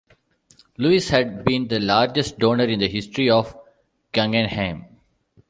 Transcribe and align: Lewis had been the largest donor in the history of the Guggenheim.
Lewis 0.79 1.09
had 1.09 1.45
been 1.45 1.67
the 1.67 1.79
largest 1.79 2.39
donor 2.39 2.63
in 2.63 2.79
the 2.79 2.87
history 2.89 3.29
of 3.29 3.53
the 3.53 3.59
Guggenheim. 4.13 4.97